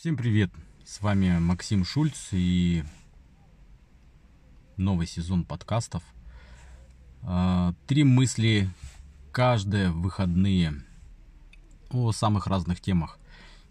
Всем 0.00 0.16
привет! 0.16 0.50
С 0.82 1.02
вами 1.02 1.38
Максим 1.38 1.84
Шульц 1.84 2.28
и 2.32 2.84
новый 4.78 5.06
сезон 5.06 5.44
подкастов. 5.44 6.02
А, 7.20 7.74
три 7.86 8.02
мысли 8.02 8.70
каждые 9.30 9.90
выходные 9.90 10.72
о 11.90 12.12
самых 12.12 12.46
разных 12.46 12.80
темах. 12.80 13.18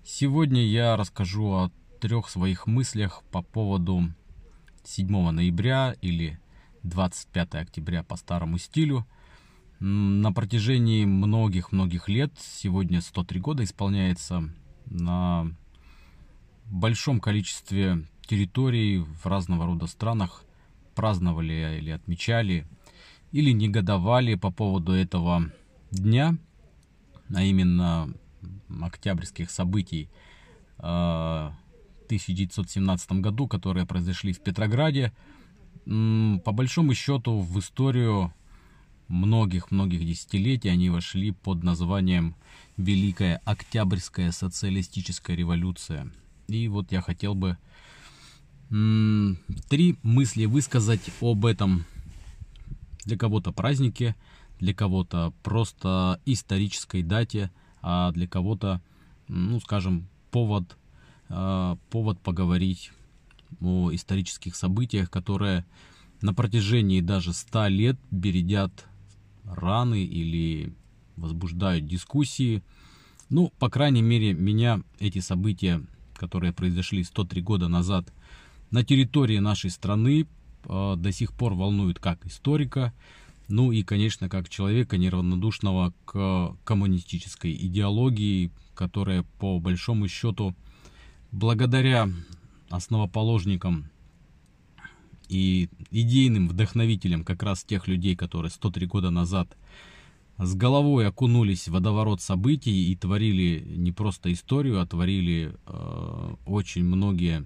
Сегодня 0.06 0.64
я 0.68 0.96
расскажу 0.98 1.50
о 1.50 1.72
трех 2.00 2.30
своих 2.30 2.68
мыслях 2.68 3.24
по 3.32 3.42
поводу 3.42 4.04
7 4.84 5.32
ноября 5.32 5.96
или 6.00 6.40
25 6.84 7.56
октября 7.56 8.04
по 8.04 8.18
старому 8.18 8.60
стилю. 8.60 9.08
На 9.80 10.32
протяжении 10.32 11.06
многих-многих 11.06 12.08
лет, 12.08 12.32
сегодня 12.40 13.02
103 13.02 13.40
года 13.40 13.64
исполняется, 13.64 14.48
на 14.86 15.56
большом 16.72 17.20
количестве 17.20 18.06
территорий 18.22 19.00
в 19.00 19.26
разного 19.26 19.66
рода 19.66 19.88
странах 19.88 20.44
праздновали 20.96 21.78
или 21.80 21.92
отмечали 21.92 22.68
или 23.32 23.52
негодовали 23.52 24.36
по 24.36 24.52
поводу 24.52 24.92
этого 24.92 25.52
дня, 25.92 26.38
а 27.34 27.44
именно 27.44 28.14
октябрьских 28.82 29.52
событий 29.52 30.10
э, 30.78 30.82
в 30.82 32.06
1917 32.06 33.12
году, 33.14 33.48
которые 33.48 33.86
произошли 33.86 34.34
в 34.34 34.42
Петрограде. 34.42 35.14
По 35.86 36.52
большому 36.52 36.94
счету 36.94 37.40
в 37.40 37.60
историю 37.60 38.34
многих-многих 39.08 40.06
десятилетий 40.06 40.70
они 40.70 40.90
вошли 40.90 41.32
под 41.32 41.64
названием 41.64 42.36
Великая 42.78 43.42
Октябрьская 43.46 44.32
социалистическая 44.32 45.36
революция– 45.36 46.12
и 46.50 46.68
вот 46.68 46.92
я 46.92 47.02
хотел 47.02 47.36
бы 47.36 47.58
три 48.70 49.98
мысли 50.04 50.46
высказать 50.46 51.10
об 51.22 51.46
этом. 51.46 51.86
Для 53.06 53.18
кого-то 53.18 53.52
празднике, 53.52 54.16
для 54.60 54.74
кого-то 54.74 55.34
просто 55.42 56.22
исторической 56.26 57.02
дате, 57.02 57.50
а 57.82 58.12
для 58.12 58.28
кого-то, 58.28 58.82
ну, 59.28 59.60
скажем, 59.62 60.08
повод, 60.32 60.78
э, 61.30 61.76
повод 61.90 62.20
поговорить 62.20 62.92
о 63.62 63.92
исторических 63.92 64.56
событиях, 64.56 65.10
которые 65.10 65.66
на 66.22 66.34
протяжении 66.34 67.02
даже 67.02 67.34
ста 67.34 67.70
лет 67.70 67.98
бередят 68.12 68.86
раны 69.46 70.04
или 70.04 70.74
возбуждают 71.16 71.88
дискуссии. 71.88 72.62
Ну, 73.30 73.52
по 73.58 73.70
крайней 73.70 74.02
мере, 74.02 74.34
меня 74.34 74.82
эти 75.00 75.20
события 75.20 75.82
которые 76.20 76.52
произошли 76.52 77.04
103 77.04 77.42
года 77.42 77.70
назад 77.70 78.14
на 78.72 78.84
территории 78.84 79.40
нашей 79.40 79.70
страны, 79.70 80.28
э, 80.66 80.96
до 80.98 81.12
сих 81.12 81.32
пор 81.34 81.54
волнуют 81.54 82.00
как 82.00 82.26
историка, 82.26 82.94
ну 83.48 83.72
и, 83.72 83.82
конечно, 83.82 84.30
как 84.30 84.50
человека 84.50 84.98
неравнодушного 84.98 85.94
к 86.06 86.56
коммунистической 86.66 87.54
идеологии, 87.54 88.52
которая 88.76 89.24
по 89.40 89.60
большому 89.60 90.08
счету, 90.08 90.54
благодаря 91.32 92.10
основоположникам 92.70 93.90
и 95.30 95.70
идейным 95.90 96.50
вдохновителям 96.50 97.24
как 97.24 97.44
раз 97.44 97.64
тех 97.64 97.88
людей, 97.88 98.16
которые 98.16 98.52
103 98.52 98.86
года 98.88 99.10
назад 99.10 99.56
с 100.40 100.56
головой 100.56 101.06
окунулись 101.06 101.68
в 101.68 101.72
водоворот 101.72 102.22
событий 102.22 102.92
и 102.92 102.96
творили 102.96 103.62
не 103.76 103.92
просто 103.92 104.32
историю, 104.32 104.80
а 104.80 104.86
творили 104.86 105.54
э, 105.66 106.36
очень 106.46 106.86
многие 106.86 107.46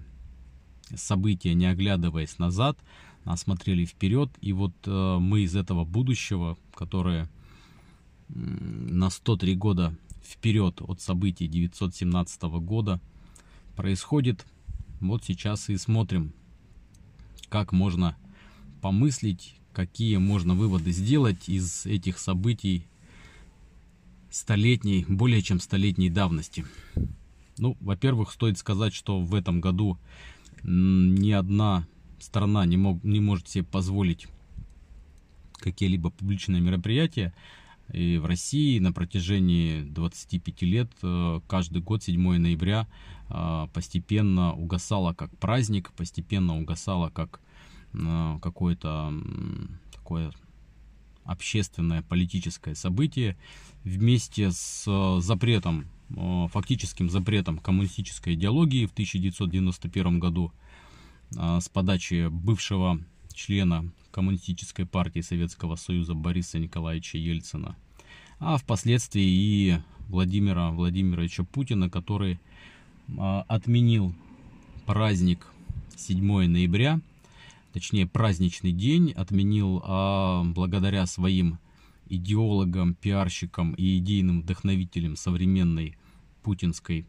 события, 0.94 1.54
не 1.54 1.66
оглядываясь 1.66 2.38
назад, 2.38 2.78
а 3.24 3.36
смотрели 3.36 3.84
вперед. 3.84 4.30
И 4.40 4.52
вот 4.52 4.74
э, 4.86 5.18
мы 5.18 5.40
из 5.40 5.56
этого 5.56 5.84
будущего, 5.84 6.56
которое 6.72 7.24
э, 7.24 8.32
на 8.32 9.10
103 9.10 9.56
года 9.56 9.96
вперед 10.22 10.80
от 10.80 11.00
событий 11.00 11.48
917 11.48 12.42
года 12.42 13.00
происходит, 13.74 14.46
вот 15.00 15.24
сейчас 15.24 15.68
и 15.68 15.76
смотрим, 15.76 16.32
как 17.48 17.72
можно 17.72 18.16
помыслить, 18.80 19.56
какие 19.74 20.16
можно 20.16 20.54
выводы 20.54 20.92
сделать 20.92 21.48
из 21.48 21.84
этих 21.84 22.18
событий 22.18 22.86
столетней, 24.30 25.04
более 25.08 25.42
чем 25.42 25.60
столетней 25.60 26.10
давности. 26.10 26.64
Ну, 27.58 27.76
во-первых, 27.80 28.32
стоит 28.32 28.58
сказать, 28.58 28.94
что 28.94 29.20
в 29.20 29.34
этом 29.34 29.60
году 29.60 29.98
ни 30.62 31.30
одна 31.32 31.86
страна 32.18 32.64
не, 32.64 32.76
мог, 32.76 33.02
не 33.04 33.20
может 33.20 33.48
себе 33.48 33.64
позволить 33.64 34.26
какие-либо 35.58 36.10
публичные 36.10 36.60
мероприятия. 36.60 37.34
И 37.92 38.16
в 38.16 38.24
России 38.24 38.78
на 38.78 38.92
протяжении 38.92 39.82
25 39.82 40.62
лет 40.62 40.90
э, 41.02 41.40
каждый 41.46 41.82
год 41.82 42.02
7 42.02 42.38
ноября 42.38 42.88
э, 43.28 43.68
постепенно 43.74 44.54
угасало 44.54 45.12
как 45.12 45.36
праздник, 45.36 45.92
постепенно 45.92 46.56
угасало 46.56 47.10
как 47.10 47.40
какое-то 48.42 49.12
такое 49.92 50.32
общественное 51.24 52.02
политическое 52.02 52.74
событие 52.74 53.36
вместе 53.82 54.50
с 54.50 54.84
э, 54.86 55.20
запретом, 55.22 55.86
э, 56.10 56.48
фактическим 56.52 57.08
запретом 57.08 57.58
коммунистической 57.58 58.34
идеологии 58.34 58.86
в 58.86 58.92
1991 58.92 60.18
году 60.18 60.52
с 61.30 61.68
подачи 61.68 62.28
бывшего 62.28 63.00
члена 63.32 63.90
Коммунистической 64.12 64.86
партии 64.86 65.20
Советского 65.20 65.74
Союза 65.74 66.14
Бориса 66.14 66.60
Николаевича 66.60 67.18
Ельцина, 67.18 67.76
а 68.38 68.56
впоследствии 68.58 69.24
и 69.24 69.78
Владимира 70.08 70.70
Владимировича 70.70 71.42
Путина, 71.42 71.90
который 71.90 72.38
отменил 73.18 74.14
праздник 74.86 75.48
7 75.96 76.46
ноября– 76.46 77.00
точнее 77.74 78.06
праздничный 78.06 78.70
день 78.70 79.10
отменил 79.10 79.82
а 79.84 80.44
благодаря 80.44 81.06
своим 81.06 81.58
идеологам, 82.08 82.94
пиарщикам 82.94 83.74
и 83.74 83.98
идейным 83.98 84.42
вдохновителям 84.42 85.16
современной 85.16 85.96
путинской 86.44 87.04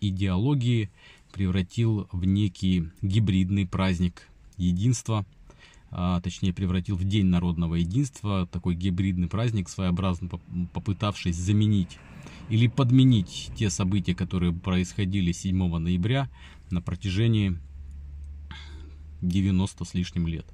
идеологии 0.00 0.90
превратил 1.32 2.08
в 2.10 2.24
некий 2.24 2.88
гибридный 3.00 3.64
праздник 3.64 4.28
единства, 4.56 5.24
а, 5.90 6.20
точнее 6.20 6.52
превратил 6.52 6.96
в 6.96 7.04
День 7.04 7.26
народного 7.26 7.76
единства, 7.76 8.48
такой 8.50 8.74
гибридный 8.74 9.28
праздник, 9.28 9.68
своеобразно 9.68 10.28
попытавшись 10.72 11.36
заменить 11.36 11.98
или 12.48 12.66
подменить 12.66 13.52
те 13.56 13.70
события, 13.70 14.16
которые 14.16 14.52
происходили 14.52 15.30
7 15.30 15.78
ноября 15.78 16.28
на 16.70 16.82
протяжении 16.82 17.58
90 19.22 19.84
с 19.84 19.94
лишним 19.94 20.26
лет. 20.26 20.46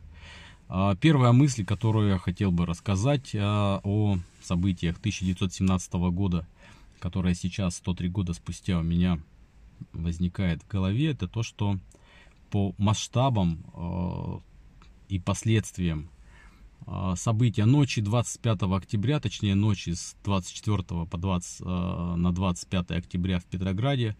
А, 0.69 0.97
первая 0.97 1.33
мысль, 1.33 1.65
которую 1.65 2.11
я 2.11 2.19
хотел 2.19 2.51
бы 2.51 2.67
рассказать 2.67 3.35
а, 3.35 3.81
о 3.85 4.19
событиях 4.43 4.99
1917 4.99 5.93
года, 6.11 6.47
которая 6.99 7.35
сейчас, 7.35 7.77
103 7.77 8.09
года 8.09 8.33
спустя, 8.33 8.79
у 8.79 8.83
меня 8.83 9.21
возникает 9.93 10.63
в 10.63 10.69
голове, 10.69 11.11
это 11.11 11.29
то, 11.29 11.43
что 11.43 11.79
по 12.51 12.75
масштабам 12.79 13.65
а, 13.75 14.41
и 15.09 15.19
последствиям 15.19 16.11
события 17.17 17.65
ночи 17.65 18.03
25 18.03 18.65
октября, 18.65 19.19
точнее 19.19 19.55
ночи 19.55 19.91
с 19.95 20.17
24 20.23 21.07
по 21.07 21.17
20, 21.17 21.61
на 21.61 22.31
25 22.31 22.91
октября 22.91 23.39
в 23.39 23.45
Петрограде, 23.47 24.19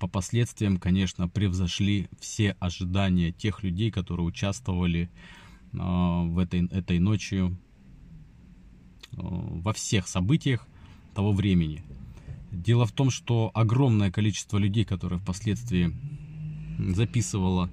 по 0.00 0.08
последствиям, 0.08 0.78
конечно, 0.78 1.28
превзошли 1.28 2.08
все 2.18 2.56
ожидания 2.58 3.32
тех 3.32 3.62
людей, 3.62 3.90
которые 3.90 4.26
участвовали 4.26 5.10
э, 5.72 5.76
в 5.76 6.38
этой, 6.38 6.66
этой 6.68 6.98
ночью 6.98 7.58
э, 9.12 9.16
во 9.18 9.74
всех 9.74 10.08
событиях 10.08 10.66
того 11.14 11.32
времени. 11.32 11.84
Дело 12.50 12.86
в 12.86 12.92
том, 12.92 13.10
что 13.10 13.50
огромное 13.52 14.10
количество 14.10 14.56
людей, 14.56 14.86
которые 14.86 15.20
впоследствии 15.20 15.94
записывало 16.78 17.70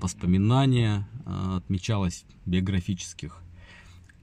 воспоминания, 0.00 1.08
э, 1.26 1.56
отмечалось 1.58 2.24
в 2.44 2.50
биографических 2.50 3.40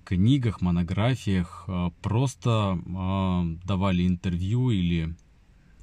книгах, 0.03 0.59
монографиях, 0.61 1.67
просто 2.03 2.79
давали 3.63 4.05
интервью 4.05 4.69
или 4.69 5.15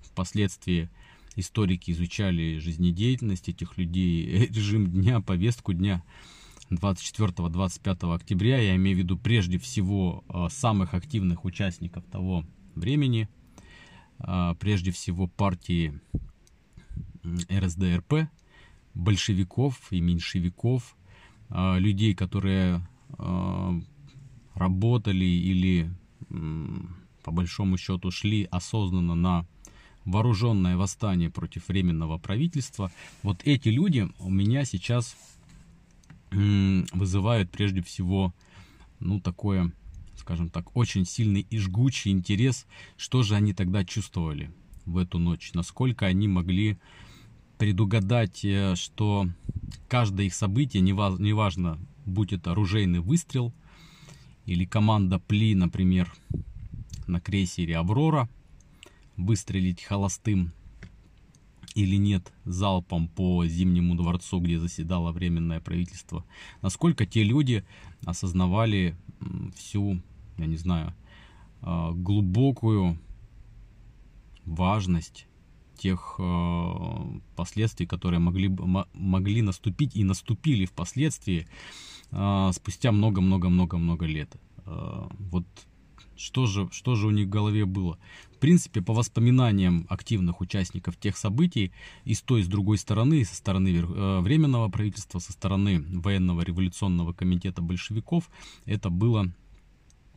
впоследствии 0.04 0.88
историки 1.36 1.90
изучали 1.90 2.58
жизнедеятельность 2.58 3.48
этих 3.48 3.76
людей, 3.78 4.46
режим 4.50 4.86
дня, 4.90 5.20
повестку 5.20 5.72
дня 5.72 6.02
24-25 6.70 8.14
октября, 8.14 8.58
я 8.58 8.76
имею 8.76 8.96
в 8.96 9.00
виду 9.00 9.18
прежде 9.18 9.58
всего 9.58 10.24
а, 10.28 10.48
самых 10.48 10.94
активных 10.94 11.44
участников 11.44 12.04
того 12.06 12.44
времени, 12.74 13.28
а, 14.18 14.54
прежде 14.54 14.90
всего 14.90 15.26
партии 15.26 16.00
РСДРП, 17.50 18.28
большевиков 18.94 19.92
и 19.92 20.00
меньшевиков, 20.00 20.96
людей, 21.50 22.14
которые 22.14 22.80
работали 24.54 25.24
или 25.24 25.90
по 27.22 27.30
большому 27.30 27.76
счету 27.76 28.10
шли 28.10 28.48
осознанно 28.50 29.14
на 29.14 29.46
вооруженное 30.04 30.76
восстание 30.76 31.30
против 31.30 31.68
временного 31.68 32.18
правительства. 32.18 32.90
Вот 33.22 33.40
эти 33.44 33.68
люди 33.68 34.08
у 34.18 34.30
меня 34.30 34.64
сейчас 34.64 35.16
вызывают 36.30 37.50
прежде 37.50 37.82
всего, 37.82 38.32
ну, 39.00 39.20
такое, 39.20 39.72
скажем 40.16 40.48
так, 40.48 40.74
очень 40.76 41.04
сильный 41.04 41.46
и 41.48 41.58
жгучий 41.58 42.10
интерес, 42.10 42.66
что 42.96 43.22
же 43.22 43.34
они 43.34 43.52
тогда 43.52 43.84
чувствовали 43.84 44.50
в 44.86 44.96
эту 44.96 45.18
ночь, 45.18 45.52
насколько 45.52 46.06
они 46.06 46.28
могли 46.28 46.78
предугадать, 47.58 48.44
э, 48.44 48.74
что 48.76 49.28
каждое 49.88 50.26
их 50.26 50.34
событие, 50.34 50.80
неважно, 50.82 51.78
будь 52.06 52.32
это 52.32 52.52
оружейный 52.52 53.00
выстрел 53.00 53.52
или 54.46 54.64
команда 54.64 55.20
Пли, 55.20 55.54
например, 55.54 56.12
на 57.06 57.20
крейсере 57.20 57.76
«Аврора», 57.76 58.28
выстрелить 59.16 59.82
холостым 59.82 60.52
или 61.74 61.96
нет 61.96 62.32
залпом 62.44 63.08
по 63.08 63.46
Зимнему 63.46 63.94
дворцу, 63.94 64.40
где 64.40 64.58
заседало 64.58 65.12
Временное 65.12 65.60
правительство. 65.60 66.24
Насколько 66.60 67.06
те 67.06 67.22
люди 67.22 67.64
осознавали 68.04 68.96
всю, 69.56 70.02
я 70.38 70.46
не 70.46 70.56
знаю, 70.56 70.94
а, 71.62 71.92
глубокую 71.92 72.98
важность 74.44 75.26
тех 75.78 76.16
а, 76.18 77.06
последствий, 77.36 77.86
которые 77.86 78.20
могли, 78.20 78.48
могли 78.92 79.42
наступить 79.42 79.96
и 79.96 80.04
наступили 80.04 80.66
впоследствии 80.66 81.46
а, 82.10 82.52
спустя 82.52 82.92
много-много-много-много 82.92 84.06
лет. 84.06 84.36
Вот 84.64 85.44
что 86.16 86.46
же, 86.46 86.68
что 86.70 86.94
же 86.94 87.08
у 87.08 87.10
них 87.10 87.26
в 87.26 87.30
голове 87.30 87.64
было? 87.64 87.98
Принципе, 88.42 88.82
по 88.82 88.92
воспоминаниям 88.92 89.86
активных 89.88 90.40
участников 90.40 90.96
тех 90.96 91.16
событий, 91.16 91.70
и 92.04 92.12
с 92.12 92.22
той, 92.22 92.40
и 92.40 92.42
с 92.42 92.48
другой 92.48 92.76
стороны, 92.76 93.24
со 93.24 93.36
стороны 93.36 93.68
э, 93.68 94.18
Временного 94.18 94.68
правительства, 94.68 95.20
со 95.20 95.30
стороны 95.30 95.84
Военного 96.00 96.40
революционного 96.40 97.12
комитета 97.12 97.62
большевиков, 97.62 98.28
это 98.66 98.90
было 98.90 99.32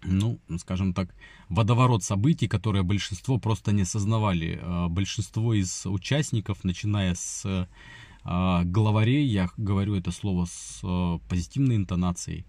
ну, 0.04 0.39
скажем 0.57 0.95
так, 0.95 1.13
водоворот 1.50 2.04
событий, 2.04 2.48
которые 2.48 2.81
большинство 2.81 3.38
просто 3.38 3.72
не 3.72 3.83
осознавали. 3.83 4.60
Э, 4.60 4.88
большинство 4.88 5.54
из 5.54 5.86
участников, 5.86 6.63
начиная 6.63 7.13
с 7.13 7.44
э, 7.45 8.63
главарей, 8.63 9.27
я 9.27 9.51
говорю 9.56 9.94
это 9.94 10.10
слово 10.10 10.45
с 10.45 10.81
позитивной 11.30 11.75
интонацией, 11.75 12.48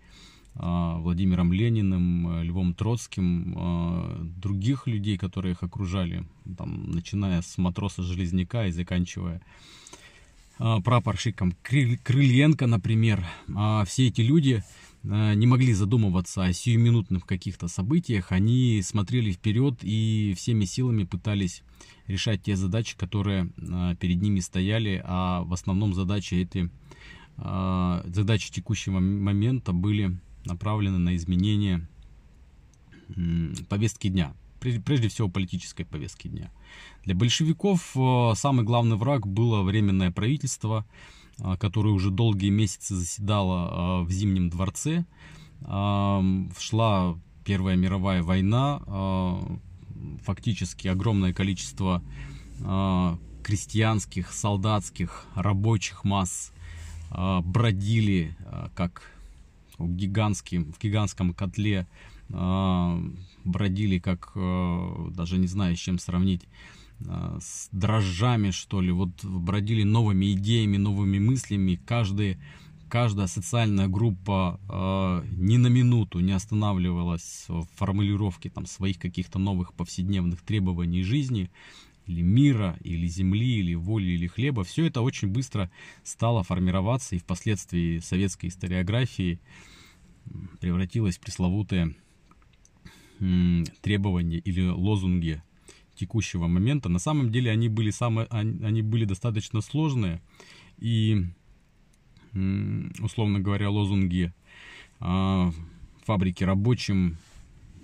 Владимиром 0.58 1.52
Лениным, 1.52 2.28
э, 2.28 2.44
Львом 2.44 2.72
Троцким, 2.72 3.54
а, 3.56 4.18
других 4.22 4.86
людей, 4.86 5.18
которые 5.18 5.52
их 5.52 5.62
окружали, 5.62 6.26
там, 6.56 6.90
начиная 6.90 7.42
с 7.42 7.58
матроса 7.58 8.02
Железняка 8.02 8.66
и 8.66 8.70
заканчивая 8.70 9.42
а, 10.58 10.80
прапорщиком 10.80 11.54
Крыльенко, 11.62 12.66
например. 12.66 13.26
Все 13.86 14.08
эти 14.08 14.22
люди 14.22 14.64
не 15.02 15.46
могли 15.46 15.72
задумываться 15.72 16.42
о 16.42 16.52
сиюминутных 16.52 17.26
каких-то 17.26 17.68
событиях, 17.68 18.32
они 18.32 18.80
смотрели 18.82 19.30
вперед 19.30 19.78
и 19.82 20.34
всеми 20.36 20.64
силами 20.64 21.04
пытались 21.04 21.62
решать 22.08 22.42
те 22.42 22.56
задачи, 22.56 22.96
которые 22.96 23.50
перед 24.00 24.20
ними 24.20 24.40
стояли, 24.40 25.00
а 25.04 25.44
в 25.44 25.52
основном 25.52 25.94
задачи 25.94 26.34
эти, 26.34 26.70
задачи 27.36 28.50
текущего 28.50 28.98
момента 28.98 29.72
были 29.72 30.18
направлены 30.46 30.98
на 30.98 31.16
изменение 31.16 31.86
повестки 33.68 34.08
дня. 34.08 34.34
Прежде 34.60 35.08
всего 35.08 35.28
политической 35.28 35.84
повестки 35.84 36.28
дня. 36.28 36.50
Для 37.04 37.14
большевиков 37.14 37.96
э, 37.96 38.32
самый 38.34 38.64
главный 38.64 38.96
враг 38.96 39.26
было 39.26 39.62
временное 39.62 40.10
правительство, 40.10 40.84
э, 41.38 41.56
которое 41.56 41.90
уже 41.90 42.10
долгие 42.10 42.50
месяцы 42.50 42.96
заседало 42.96 44.02
э, 44.02 44.04
в 44.04 44.10
Зимнем 44.10 44.50
дворце. 44.50 45.04
Шла 45.62 47.18
Первая 47.44 47.76
мировая 47.76 48.22
война, 48.22 48.82
фактически 50.22 50.86
огромное 50.86 51.32
количество 51.32 52.02
крестьянских, 53.42 54.32
солдатских, 54.34 55.24
рабочих 55.34 56.04
масс 56.04 56.52
бродили 57.10 58.36
как 58.74 59.15
в, 59.78 59.88
гигантским, 59.94 60.72
в 60.72 60.78
гигантском 60.78 61.34
котле 61.34 61.86
э, 62.28 63.10
бродили, 63.44 63.98
как 63.98 64.32
э, 64.34 65.08
даже 65.14 65.38
не 65.38 65.46
знаю, 65.46 65.76
с 65.76 65.78
чем 65.78 65.98
сравнить, 65.98 66.42
э, 67.00 67.38
с 67.40 67.68
дрожжами, 67.72 68.50
что 68.50 68.80
ли, 68.80 68.90
вот 68.92 69.24
бродили 69.24 69.82
новыми 69.82 70.32
идеями, 70.32 70.76
новыми 70.76 71.18
мыслями. 71.18 71.80
Каждый, 71.86 72.38
каждая 72.88 73.26
социальная 73.26 73.88
группа 73.88 74.60
э, 74.68 75.26
ни 75.36 75.56
на 75.56 75.68
минуту 75.68 76.20
не 76.20 76.32
останавливалась 76.32 77.44
в 77.48 77.66
формулировке 77.76 78.50
там, 78.50 78.66
своих 78.66 78.98
каких-то 78.98 79.38
новых 79.38 79.74
повседневных 79.74 80.42
требований 80.42 81.02
жизни 81.02 81.50
или 82.06 82.22
мира, 82.22 82.76
или 82.82 83.06
земли, 83.06 83.58
или 83.58 83.74
воли, 83.74 84.10
или 84.12 84.26
хлеба, 84.26 84.64
все 84.64 84.86
это 84.86 85.00
очень 85.00 85.28
быстро 85.28 85.70
стало 86.04 86.42
формироваться 86.42 87.16
и 87.16 87.18
впоследствии 87.18 87.98
советской 87.98 88.46
историографии 88.46 89.40
превратилось 90.60 91.18
в 91.18 91.20
пресловутые 91.20 91.94
требования 93.82 94.38
или 94.38 94.68
лозунги 94.68 95.42
текущего 95.94 96.46
момента. 96.46 96.88
На 96.88 96.98
самом 96.98 97.32
деле 97.32 97.50
они 97.50 97.68
были, 97.68 97.90
самые, 97.90 98.26
они 98.26 98.82
были 98.82 99.04
достаточно 99.04 99.60
сложные 99.60 100.20
и, 100.78 101.24
условно 103.00 103.40
говоря, 103.40 103.70
лозунги 103.70 104.32
а, 105.00 105.50
фабрики 106.04 106.44
рабочим, 106.44 107.16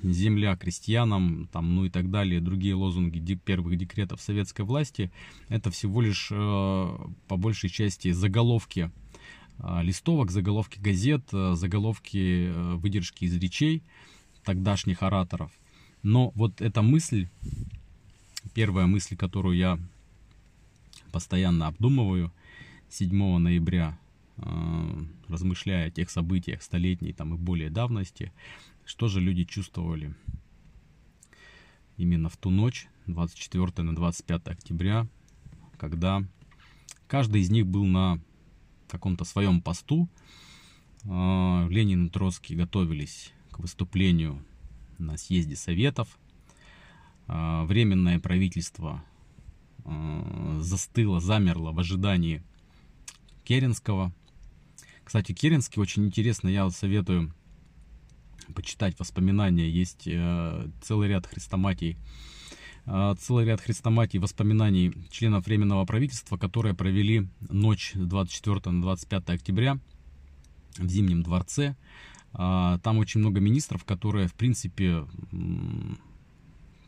земля 0.03 0.57
крестьянам, 0.57 1.49
там, 1.53 1.75
ну 1.75 1.85
и 1.85 1.91
так 1.91 2.11
далее, 2.11 2.41
другие 2.41 2.75
лозунги 2.75 3.35
первых 3.35 3.77
декретов 3.77 4.21
советской 4.21 4.63
власти, 4.65 5.11
это 5.49 5.71
всего 5.71 6.01
лишь 6.01 6.29
э, 6.31 6.99
по 7.29 7.37
большей 7.37 7.71
части 7.71 8.11
заголовки 8.11 8.91
э, 9.59 9.83
листовок, 9.83 10.31
заголовки 10.31 10.79
газет, 10.79 11.23
э, 11.33 11.55
заголовки 11.55 12.51
выдержки 12.77 13.25
из 13.25 13.37
речей 13.37 13.83
тогдашних 14.45 15.03
ораторов. 15.03 15.53
Но 16.03 16.31
вот 16.35 16.61
эта 16.61 16.83
мысль, 16.83 17.29
первая 18.55 18.87
мысль, 18.87 19.17
которую 19.17 19.57
я 19.57 19.79
постоянно 21.13 21.69
обдумываю 21.69 22.33
7 22.89 23.39
ноября, 23.39 23.97
размышляя 25.29 25.89
о 25.89 25.91
тех 25.91 26.11
событиях 26.11 26.63
столетней 26.63 27.13
там, 27.13 27.35
и 27.35 27.39
более 27.39 27.71
давности, 27.71 28.33
что 28.85 29.09
же 29.09 29.21
люди 29.21 29.45
чувствовали 29.45 30.15
именно 31.97 32.29
в 32.29 32.37
ту 32.37 32.51
ночь, 32.51 32.89
24 33.07 33.83
на 33.83 33.95
25 33.95 34.49
октября, 34.49 35.07
когда 35.79 36.23
каждый 37.07 37.43
из 37.43 37.51
них 37.51 37.67
был 37.67 37.85
на 37.85 38.21
каком-то 38.89 39.25
своем 39.25 39.61
посту. 39.61 40.09
А, 41.05 41.67
Ленин 41.69 42.07
и 42.07 42.11
Троцкий 42.11 42.55
готовились 42.55 43.33
к 43.51 43.59
выступлению 43.59 44.45
на 44.99 45.17
съезде 45.17 45.57
Советов. 45.57 46.19
А, 47.27 47.65
временное 47.65 48.19
правительство 48.21 49.05
а, 49.85 50.59
застыло, 50.61 51.21
замерло 51.21 51.73
в 51.73 51.79
ожидании 51.79 52.43
Керенского. 53.45 54.13
Кстати, 55.05 55.33
Керенский 55.33 55.81
очень 55.81 56.07
интересно, 56.07 56.49
я 56.49 56.69
советую 56.71 57.35
почитать 58.55 58.99
воспоминания, 58.99 59.69
есть 59.69 60.07
э, 60.07 60.69
целый 60.83 61.09
ряд 61.09 61.27
хрестоматий, 61.27 61.97
э, 62.87 63.15
целый 63.19 63.45
ряд 63.45 63.61
хрестоматий 63.61 64.19
воспоминаний 64.19 64.93
членов 65.11 65.47
Временного 65.47 65.85
правительства, 65.85 66.37
которые 66.37 66.75
провели 66.75 67.29
ночь 67.49 67.93
24 67.95 68.71
на 68.73 68.83
25 68.83 69.31
октября 69.31 69.79
в 70.79 70.89
Зимнем 70.89 71.23
дворце. 71.23 71.77
Э, 72.35 72.79
там 72.83 72.99
очень 72.99 73.21
много 73.21 73.41
министров, 73.41 73.85
которые, 73.85 74.29
в 74.29 74.35
принципе, 74.35 75.07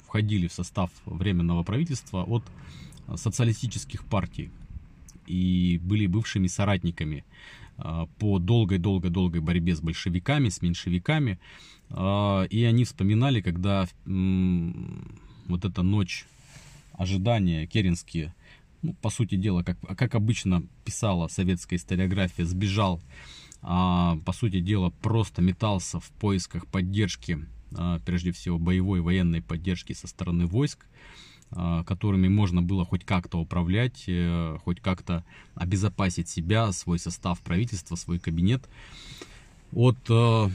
входили 0.07 0.49
в 0.49 0.53
состав 0.53 0.91
Временного 1.07 1.63
правительства 1.63 2.23
от 2.25 2.45
социалистических 3.17 4.05
партий 4.05 4.51
и 5.27 5.81
были 5.83 6.07
бывшими 6.07 6.47
соратниками 6.47 7.25
по 8.19 8.39
долгой-долгой-долгой 8.39 9.41
борьбе 9.41 9.75
с 9.75 9.81
большевиками, 9.81 10.49
с 10.49 10.63
меньшевиками. 10.63 11.39
А, 11.91 12.45
и 12.45 12.65
они 12.65 12.85
вспоминали, 12.85 13.41
когда 13.41 13.87
вот 14.05 15.65
эта 15.65 15.83
ночь 15.83 16.27
ожидания 16.93 17.67
Керенские 17.67 18.35
ну, 18.83 18.95
по 19.01 19.11
сути 19.11 19.37
дела, 19.37 19.63
как, 19.63 19.79
как 19.97 20.15
обычно 20.15 20.63
писала 20.85 21.29
советская 21.29 21.79
историография, 21.79 22.45
сбежал, 22.45 23.01
а, 23.63 24.19
по 24.27 24.33
сути 24.33 24.61
дела, 24.61 24.91
просто 25.03 25.41
метался 25.41 26.01
в 26.01 26.11
поисках 26.13 26.67
поддержки, 26.67 27.47
а, 27.77 27.99
прежде 28.01 28.33
всего 28.33 28.59
боевой 28.59 29.01
военной 29.01 29.41
поддержки 29.41 29.95
со 29.95 30.07
стороны 30.07 30.47
войск, 30.47 30.87
а, 30.87 30.89
которыми 31.87 32.29
можно 32.29 32.63
было 32.63 32.85
хоть 32.85 33.05
как-то 33.05 33.39
управлять, 33.39 34.05
э, 34.09 34.59
хоть 34.65 34.81
как-то 34.81 35.25
обезопасить 35.55 36.29
себя, 36.29 36.73
свой 36.73 36.99
состав 36.99 37.41
правительства, 37.41 37.95
свой 37.95 38.19
кабинет 38.19 38.69
от 39.73 39.99
э, 40.09 40.49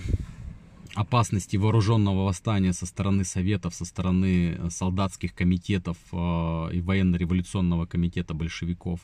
опасности 0.96 1.58
вооруженного 1.58 2.26
восстания 2.26 2.74
со 2.74 2.86
стороны 2.86 3.24
Советов, 3.24 3.76
со 3.76 3.86
стороны 3.86 4.70
солдатских 4.70 5.34
комитетов 5.34 5.98
э, 6.12 6.70
и 6.74 6.82
военно-революционного 6.82 7.86
комитета 7.86 8.34
большевиков. 8.34 9.02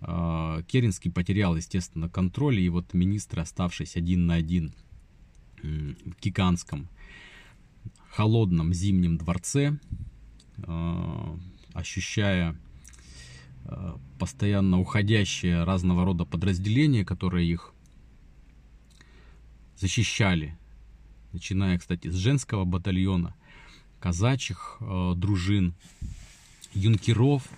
Э, 0.00 0.62
Керенский 0.66 1.10
потерял, 1.10 1.56
естественно, 1.56 2.08
контроль, 2.08 2.60
и 2.60 2.68
вот 2.68 2.94
министры, 2.94 3.42
оставшись 3.42 3.96
один 3.96 4.26
на 4.26 4.34
один 4.34 4.74
в 5.62 6.22
гигантском 6.22 6.88
холодном 8.08 8.72
зимнем 8.72 9.18
дворце, 9.18 9.78
ощущая 11.74 12.56
постоянно 14.18 14.80
уходящие 14.80 15.64
разного 15.64 16.04
рода 16.04 16.24
подразделения, 16.24 17.04
которые 17.04 17.48
их 17.48 17.72
защищали 19.76 20.58
начиная, 21.32 21.78
кстати, 21.78 22.08
с 22.08 22.14
женского 22.14 22.64
батальона, 22.64 23.34
казачьих 24.00 24.78
э, 24.80 25.14
дружин, 25.16 25.74
юнкеров. 26.74 27.48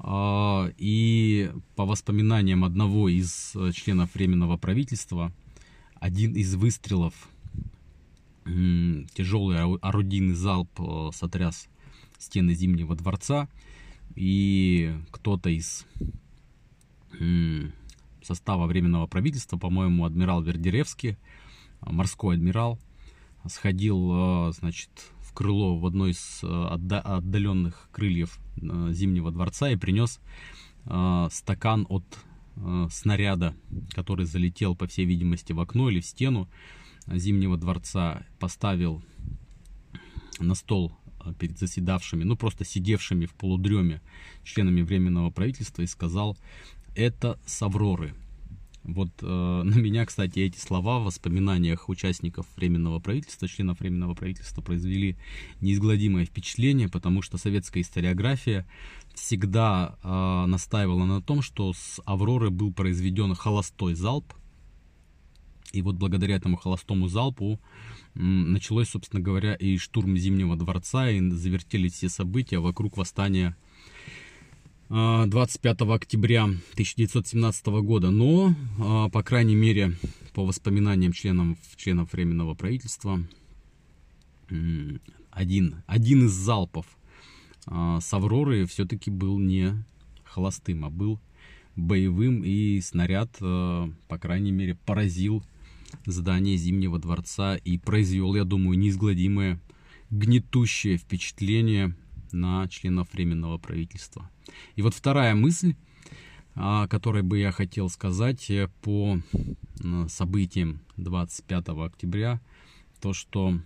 Э, 0.00 0.72
и 0.76 1.50
по 1.76 1.84
воспоминаниям 1.84 2.64
одного 2.64 3.08
из 3.08 3.52
э, 3.54 3.72
членов 3.72 4.14
Временного 4.14 4.56
правительства, 4.56 5.32
один 5.94 6.34
из 6.34 6.54
выстрелов, 6.54 7.14
э, 8.44 9.04
тяжелый 9.14 9.58
орудийный 9.78 10.34
залп 10.34 10.70
э, 10.78 11.10
сотряс 11.14 11.68
стены 12.18 12.54
Зимнего 12.54 12.94
дворца, 12.94 13.48
и 14.14 14.94
кто-то 15.10 15.48
из 15.50 15.86
состава 18.22 18.66
Временного 18.66 19.06
правительства, 19.06 19.56
по-моему, 19.56 20.04
адмирал 20.04 20.42
Вердеревский, 20.42 21.16
морской 21.80 22.36
адмирал, 22.36 22.78
сходил, 23.46 24.48
э, 24.48 24.52
значит, 24.52 24.90
в 25.20 25.32
крыло 25.32 25.78
в 25.78 25.86
одно 25.86 26.08
из 26.08 26.40
э, 26.42 26.46
отдаленных 26.46 27.88
крыльев 27.92 28.38
Зимнего 28.56 29.30
дворца 29.30 29.70
и 29.70 29.76
принес 29.76 30.20
стакан 31.30 31.86
от 31.88 32.04
снаряда, 32.90 33.54
который 33.90 34.26
залетел, 34.26 34.74
по 34.74 34.86
всей 34.86 35.04
видимости, 35.04 35.52
в 35.52 35.60
окно 35.60 35.90
или 35.90 36.00
в 36.00 36.06
стену 36.06 36.48
Зимнего 37.06 37.56
дворца, 37.56 38.26
поставил 38.40 39.02
на 40.40 40.54
стол 40.54 40.92
перед 41.34 41.58
заседавшими, 41.58 42.24
ну 42.24 42.36
просто 42.36 42.64
сидевшими 42.64 43.26
в 43.26 43.32
полудреме 43.32 44.00
членами 44.44 44.82
Временного 44.82 45.30
правительства 45.30 45.82
и 45.82 45.86
сказал, 45.86 46.36
это 46.94 47.38
с 47.46 47.62
Авроры. 47.62 48.14
Вот 48.84 49.10
э, 49.20 49.26
на 49.64 49.74
меня, 49.74 50.06
кстати, 50.06 50.40
эти 50.40 50.58
слова 50.58 50.98
в 50.98 51.04
воспоминаниях 51.04 51.88
участников 51.88 52.46
Временного 52.56 52.98
правительства, 53.00 53.46
членов 53.46 53.80
Временного 53.80 54.14
правительства 54.14 54.62
произвели 54.62 55.16
неизгладимое 55.60 56.24
впечатление, 56.24 56.88
потому 56.88 57.22
что 57.22 57.38
советская 57.38 57.82
историография 57.82 58.66
всегда 59.14 59.96
э, 60.02 60.46
настаивала 60.46 61.04
на 61.04 61.20
том, 61.20 61.42
что 61.42 61.72
с 61.72 62.00
Авроры 62.04 62.50
был 62.50 62.72
произведен 62.72 63.34
холостой 63.34 63.94
залп, 63.94 64.32
и 65.72 65.82
вот 65.82 65.96
благодаря 65.96 66.36
этому 66.36 66.56
холостому 66.56 67.08
залпу 67.08 67.60
началось, 68.14 68.88
собственно 68.88 69.22
говоря, 69.22 69.54
и 69.54 69.76
штурм 69.76 70.16
Зимнего 70.16 70.56
дворца, 70.56 71.10
и 71.10 71.30
завертелись 71.30 71.94
все 71.94 72.08
события 72.08 72.58
вокруг 72.58 72.96
восстания 72.96 73.56
25 74.88 75.82
а, 75.82 75.94
октября 75.94 76.44
1917 76.44 77.66
года, 77.66 78.10
но, 78.10 78.54
а, 78.78 79.10
по 79.10 79.22
крайней 79.22 79.54
мере, 79.54 79.92
по 80.32 80.46
воспоминаниям 80.46 81.12
членов, 81.12 81.58
членов 81.76 82.12
Временного 82.12 82.54
правительства, 82.54 83.22
один, 85.30 85.82
один 85.86 86.24
из 86.24 86.30
залпов 86.30 86.86
а, 87.66 88.00
с 88.00 88.14
Авроры 88.14 88.64
все-таки 88.64 89.10
был 89.10 89.38
не 89.38 89.74
холостым, 90.24 90.86
а 90.86 90.90
был 90.90 91.20
боевым, 91.76 92.42
и 92.42 92.80
снаряд, 92.80 93.30
по 93.38 94.18
крайней 94.18 94.52
мере, 94.52 94.74
поразил 94.86 95.44
здание 96.06 96.56
Зимнего 96.56 96.98
дворца 96.98 97.56
и 97.56 97.78
произвел, 97.78 98.34
я 98.34 98.44
думаю, 98.44 98.78
неизгладимое 98.78 99.60
гнетущее 100.10 100.96
впечатление 100.96 101.94
на 102.32 102.66
членов 102.68 103.12
Временного 103.12 103.58
правительства. 103.58 104.30
И 104.76 104.82
вот 104.82 104.94
вторая 104.94 105.34
мысль, 105.34 105.74
о 106.54 106.88
которой 106.88 107.22
бы 107.22 107.38
я 107.38 107.52
хотел 107.52 107.88
сказать 107.88 108.50
э, 108.50 108.68
по 108.82 109.20
событиям 110.08 110.80
25 110.96 111.68
октября, 111.68 112.40
то 113.00 113.12
что 113.12 113.58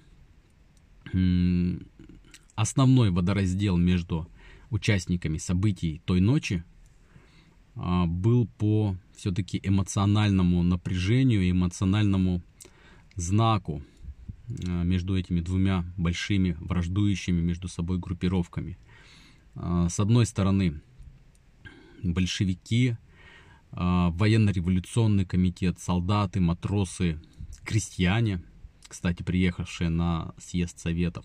основной 2.55 3.11
водораздел 3.11 3.77
между 3.77 4.29
участниками 4.71 5.39
событий 5.39 6.01
той 6.05 6.21
ночи 6.21 6.65
а, 7.75 8.07
был 8.07 8.47
по 8.59 8.97
все-таки 9.23 9.61
эмоциональному 9.63 10.65
напряжению, 10.65 11.49
эмоциональному 11.49 12.43
знаку 13.15 13.81
а, 14.67 14.83
между 14.83 15.17
этими 15.17 15.41
двумя 15.41 15.85
большими 15.97 16.57
враждующими 16.59 17.41
между 17.41 17.69
собой 17.69 17.99
группировками. 17.99 18.79
А, 19.55 19.89
с 19.89 20.01
одной 20.01 20.27
стороны, 20.27 20.81
большевики, 22.03 22.97
а, 23.71 24.11
военно-революционный 24.11 25.25
комитет, 25.25 25.79
солдаты, 25.79 26.41
матросы, 26.41 27.21
крестьяне, 27.63 28.43
кстати, 28.89 29.23
приехавшие 29.23 29.89
на 29.89 30.35
съезд 30.37 30.81
Советов, 30.81 31.25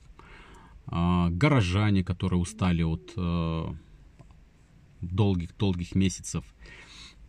горожане, 0.86 2.04
которые 2.04 2.40
устали 2.40 2.84
от 2.84 3.12
долгих-долгих 5.02 5.96
месяцев 5.96 6.46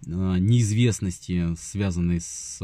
неизвестности, 0.06 1.54
связанной 1.56 2.20
с 2.20 2.58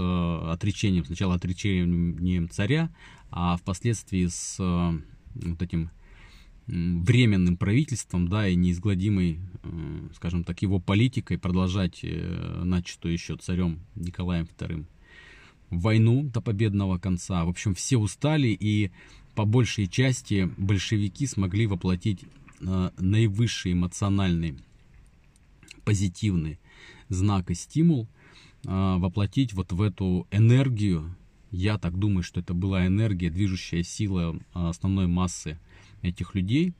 отречением, 0.50 1.04
сначала 1.04 1.34
отречением 1.34 2.48
царя, 2.48 2.90
а 3.36 3.56
впоследствии 3.56 4.28
с 4.28 4.56
э, 4.60 5.00
вот 5.34 5.60
этим 5.60 5.90
временным 6.68 7.56
правительством, 7.56 8.28
да, 8.28 8.46
и 8.46 8.54
неизгладимой, 8.54 9.40
э, 9.64 10.08
скажем 10.14 10.44
так, 10.44 10.62
его 10.62 10.78
политикой 10.78 11.36
продолжать 11.36 11.98
э, 12.04 12.62
начатую 12.64 13.12
еще 13.12 13.36
царем 13.36 13.80
Николаем 13.96 14.48
II 14.56 14.86
войну 15.70 16.22
до 16.22 16.40
победного 16.40 16.98
конца. 16.98 17.44
В 17.44 17.48
общем, 17.48 17.74
все 17.74 17.96
устали, 17.96 18.48
и 18.48 18.92
по 19.34 19.44
большей 19.44 19.88
части 19.88 20.48
большевики 20.56 21.26
смогли 21.26 21.66
воплотить 21.66 22.20
наивысший 22.60 23.72
эмоциональный, 23.72 24.56
позитивный 25.84 26.60
знак 27.08 27.50
и 27.50 27.54
стимул, 27.54 28.08
воплотить 28.62 29.52
вот 29.52 29.72
в 29.72 29.82
эту 29.82 30.26
энергию, 30.30 31.14
я 31.54 31.78
так 31.78 31.96
думаю, 31.96 32.24
что 32.24 32.40
это 32.40 32.52
была 32.52 32.86
энергия, 32.86 33.30
движущая 33.30 33.84
сила 33.84 34.36
а, 34.52 34.70
основной 34.70 35.06
массы 35.06 35.58
этих 36.02 36.34
людей, 36.34 36.74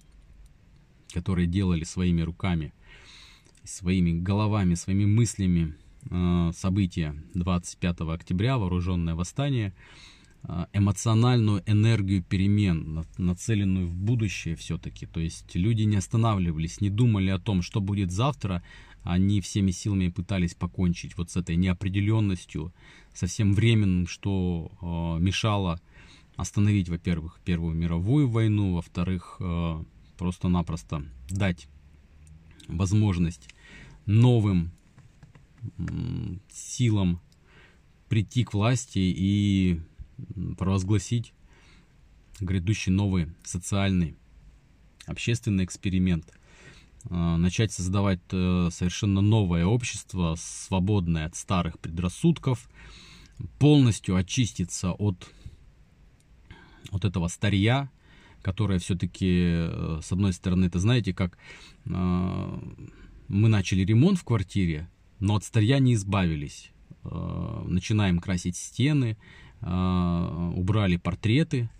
которые 1.13 1.47
делали 1.47 1.85
своими 1.85 2.23
руками, 2.23 2.75
своими 3.63 4.13
головами, 4.13 4.75
своими 4.75 5.05
мыслями 5.05 5.77
а, 6.11 6.51
события 6.53 7.15
25 7.35 8.01
октября, 8.01 8.59
вооруженное 8.59 9.15
восстание, 9.15 9.75
а, 10.43 10.67
эмоциональную 10.73 11.63
энергию 11.67 12.25
перемен, 12.25 13.05
нацеленную 13.17 13.87
в 13.87 13.95
будущее 13.95 14.57
все-таки. 14.57 15.07
То 15.07 15.21
есть 15.21 15.55
люди 15.55 15.85
не 15.85 15.99
останавливались, 15.99 16.81
не 16.81 16.91
думали 16.91 17.31
о 17.31 17.39
том, 17.39 17.63
что 17.63 17.81
будет 17.81 18.11
завтра, 18.11 18.61
они 19.05 19.43
всеми 19.43 19.71
силами 19.71 20.09
пытались 20.09 20.55
покончить 20.55 21.17
вот 21.17 21.31
с 21.31 21.37
этой 21.37 21.57
неопределенностью, 21.57 22.73
со 23.13 23.27
всем 23.27 23.53
временным, 23.53 24.07
что 24.07 24.73
э, 24.81 25.23
мешало 25.23 25.81
остановить, 26.37 26.89
во-первых, 26.89 27.39
Первую 27.45 27.75
мировую 27.75 28.29
войну, 28.29 28.75
во-вторых, 28.75 29.37
э, 29.39 29.85
просто-напросто 30.17 31.05
дать 31.31 31.69
возможность 32.67 33.49
новым 34.07 34.73
э, 35.63 35.83
силам 36.51 37.21
прийти 38.09 38.43
к 38.45 38.55
власти 38.55 38.99
и 38.99 39.81
провозгласить 40.57 41.35
грядущий 42.41 42.91
новый 42.91 43.29
социальный 43.45 44.17
общественный 45.07 45.65
эксперимент– 45.65 46.33
начать 47.11 47.73
создавать 47.73 48.21
совершенно 48.31 49.21
новое 49.21 49.67
общество, 49.67 50.37
свободное 50.39 51.27
от 51.27 51.37
старых 51.37 51.79
предрассудков, 51.79 52.69
полностью 53.59 54.17
очиститься 54.17 54.93
от, 54.93 55.31
от 56.91 57.05
этого 57.05 57.29
старья, 57.29 57.91
которое 58.43 58.79
все-таки, 58.79 59.69
с 60.03 60.13
одной 60.13 60.33
стороны, 60.33 60.67
это 60.67 60.79
знаете, 60.79 61.13
как 61.15 61.39
мы 61.85 63.49
начали 63.49 63.85
ремонт 63.85 64.19
в 64.19 64.25
квартире, 64.25 64.89
но 65.19 65.37
от 65.37 65.45
старья 65.45 65.79
не 65.79 65.95
избавились. 65.95 66.71
Начинаем 67.03 68.19
красить 68.19 68.57
стены, 68.57 69.17
убрали 69.61 70.97
портреты, 70.97 71.71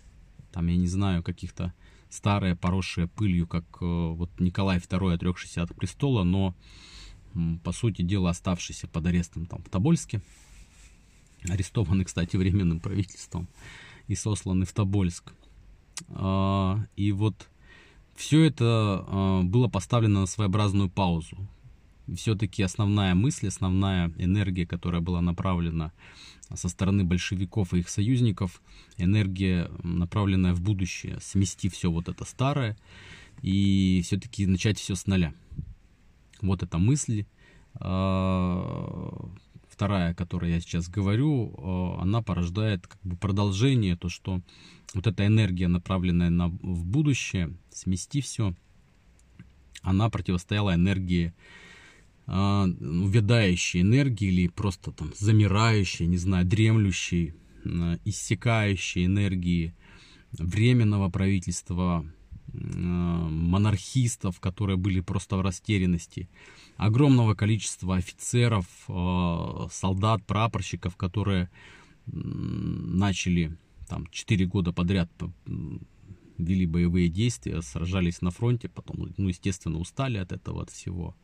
там, 0.51 0.67
я 0.67 0.77
не 0.77 0.87
знаю, 0.87 1.23
каких-то 1.23 1.73
старые, 2.09 2.55
поросшие 2.55 3.07
пылью, 3.07 3.47
как 3.47 3.65
э, 3.81 3.85
вот 3.85 4.29
Николай 4.39 4.77
II 4.77 5.13
от 5.13 5.19
трех 5.19 5.37
шестидесятых 5.37 5.75
престола, 5.75 6.23
но, 6.23 6.55
по 7.63 7.71
сути 7.71 8.01
дела, 8.01 8.29
оставшийся 8.29 8.87
под 8.87 9.05
арестом 9.07 9.45
там 9.45 9.61
в 9.63 9.69
Тобольске, 9.69 10.21
арестованный, 11.49 12.05
кстати, 12.05 12.37
временным 12.37 12.79
правительством 12.79 13.47
и 14.07 14.15
сосланный 14.15 14.65
в 14.65 14.73
Тобольск. 14.73 15.33
А, 16.09 16.85
и 16.95 17.11
вот 17.11 17.49
все 18.15 18.43
это 18.43 19.03
а, 19.07 19.41
было 19.43 19.67
поставлено 19.67 20.21
на 20.21 20.25
своеобразную 20.25 20.89
паузу. 20.89 21.37
Все-таки 22.13 22.61
основная 22.61 23.15
мысль, 23.15 23.47
основная 23.47 24.11
энергия, 24.17 24.65
которая 24.65 25.01
была 25.01 25.21
направлена 25.21 25.91
со 26.53 26.69
стороны 26.69 27.03
большевиков 27.03 27.73
и 27.73 27.79
их 27.79 27.89
союзников 27.89 28.61
энергия, 28.97 29.71
направленная 29.83 30.53
в 30.53 30.61
будущее, 30.61 31.17
смести 31.21 31.69
все 31.69 31.91
вот 31.91 32.07
это 32.07 32.23
старое 32.25 32.77
и 33.41 34.01
все-таки 34.03 34.45
начать 34.45 34.77
все 34.79 34.95
с 34.95 35.07
нуля. 35.07 35.33
Вот 36.41 36.63
эта 36.63 36.77
мысль. 36.77 37.25
А, 37.75 39.29
вторая, 39.67 40.11
о 40.11 40.15
которой 40.15 40.51
я 40.51 40.61
сейчас 40.61 40.87
говорю, 40.87 41.53
а, 41.57 42.01
она 42.01 42.21
порождает 42.21 42.87
как 42.87 42.99
бы 43.03 43.17
продолжение, 43.17 43.97
то, 43.97 44.09
что 44.09 44.41
вот 44.93 45.07
эта 45.07 45.25
энергия, 45.25 45.67
направленная 45.67 46.29
на, 46.29 46.47
в 46.47 46.85
будущее, 46.85 47.53
смести 47.71 48.21
все, 48.21 48.53
она 49.81 50.09
противостояла 50.09 50.75
энергии 50.75 51.33
увядающей 52.27 53.81
энергии 53.81 54.27
или 54.27 54.47
просто 54.47 54.91
там 54.91 55.11
замирающей, 55.15 56.07
не 56.07 56.17
знаю, 56.17 56.45
дремлющей, 56.45 57.35
а, 57.65 57.99
иссякающей 58.03 59.05
энергии 59.05 59.75
временного 60.31 61.09
правительства, 61.09 62.03
а, 62.03 63.27
монархистов, 63.29 64.39
которые 64.39 64.77
были 64.77 65.01
просто 65.01 65.37
в 65.37 65.41
растерянности, 65.41 66.27
огромного 66.77 67.35
количества 67.35 67.97
офицеров, 67.97 68.65
солдат, 69.71 70.25
прапорщиков, 70.25 70.97
которые 70.97 71.49
начали 72.05 73.55
там 73.87 74.07
4 74.11 74.45
года 74.45 74.73
подряд 74.73 75.09
вели 76.37 76.65
боевые 76.65 77.07
действия, 77.07 77.61
сражались 77.61 78.21
на 78.21 78.31
фронте, 78.31 78.67
потом, 78.67 79.13
ну, 79.15 79.27
естественно, 79.29 79.79
устали 79.79 80.17
от 80.17 80.33
этого, 80.33 80.63
от 80.63 80.69
всего 80.69 81.15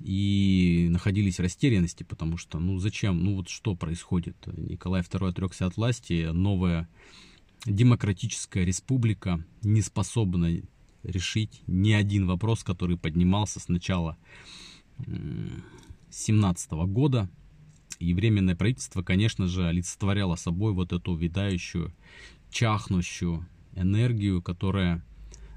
и 0.00 0.88
находились 0.90 1.38
в 1.38 1.42
растерянности, 1.42 2.02
потому 2.02 2.36
что, 2.36 2.58
ну 2.58 2.78
зачем, 2.78 3.22
ну 3.22 3.36
вот 3.36 3.48
что 3.48 3.74
происходит? 3.74 4.36
Николай 4.46 5.02
II 5.02 5.28
отрекся 5.28 5.66
от 5.66 5.76
власти, 5.76 6.28
новая 6.32 6.88
демократическая 7.66 8.64
республика 8.64 9.44
не 9.62 9.82
способна 9.82 10.62
решить 11.02 11.62
ни 11.66 11.92
один 11.92 12.26
вопрос, 12.26 12.62
который 12.62 12.96
поднимался 12.96 13.60
с 13.60 13.68
начала 13.68 14.16
17 16.10 16.70
года. 16.86 17.28
И 17.98 18.14
Временное 18.14 18.54
правительство, 18.54 19.02
конечно 19.02 19.48
же, 19.48 19.66
олицетворяло 19.66 20.36
собой 20.36 20.72
вот 20.72 20.92
эту 20.92 21.16
видающую, 21.16 21.92
чахнущую 22.50 23.46
энергию, 23.74 24.40
которая, 24.40 25.04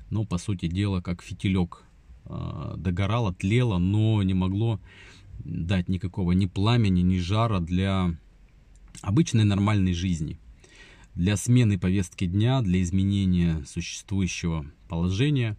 ну, 0.10 0.26
по 0.26 0.38
сути 0.40 0.68
дела, 0.68 1.02
как 1.02 1.22
фитилек 1.22 1.84
догорало, 2.26 3.34
тлело, 3.34 3.78
но 3.78 4.24
не 4.24 4.34
могло 4.34 4.80
дать 5.44 5.90
никакого 5.90 6.32
ни 6.34 6.46
пламени, 6.46 7.02
ни 7.02 7.18
жара 7.18 7.60
для 7.60 8.16
обычной 9.02 9.44
нормальной 9.44 9.94
жизни. 9.94 10.40
Для 11.16 11.36
смены 11.36 11.78
повестки 11.78 12.26
дня, 12.26 12.62
для 12.62 12.82
изменения 12.82 13.64
существующего 13.66 14.66
положения. 14.88 15.58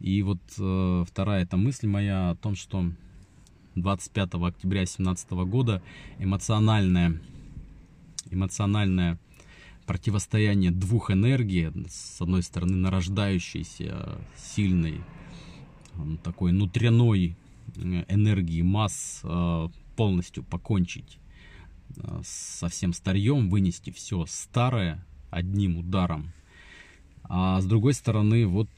И 0.00 0.22
вот 0.22 0.40
э, 0.58 1.04
вторая 1.08 1.44
эта 1.44 1.56
мысль 1.56 1.86
моя 1.86 2.30
о 2.30 2.36
том, 2.36 2.56
что 2.56 2.90
25 3.76 4.34
октября 4.34 4.80
2017 4.80 5.30
года 5.30 5.82
эмоциональное, 6.18 7.20
эмоциональное 8.30 9.18
противостояние 9.86 10.70
двух 10.70 11.10
энергий, 11.10 11.70
с 11.88 12.20
одной 12.20 12.42
стороны 12.42 12.76
нарождающейся 12.76 14.18
сильной 14.36 15.00
такой 16.22 16.52
внутренной 16.52 17.36
э, 17.76 18.04
энергии 18.08 18.62
масс 18.62 19.20
э, 19.24 19.68
полностью 19.96 20.44
покончить 20.44 21.18
э, 21.96 22.20
со 22.24 22.68
всем 22.68 22.92
старьем, 22.92 23.50
вынести 23.50 23.90
все 23.90 24.24
старое 24.26 25.04
одним 25.30 25.78
ударом. 25.78 26.32
А 27.24 27.60
с 27.60 27.66
другой 27.66 27.94
стороны, 27.94 28.46
вот 28.46 28.68